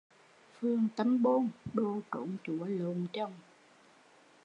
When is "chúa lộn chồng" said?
2.43-3.33